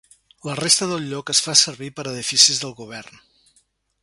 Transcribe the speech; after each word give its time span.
La 0.47 0.53
resta 0.59 0.87
del 0.91 1.05
lloc 1.11 1.29
es 1.35 1.43
fa 1.49 1.55
servir 1.63 1.91
per 1.99 2.07
a 2.07 2.15
edificis 2.15 2.65
del 2.65 2.77
govern. 2.83 3.23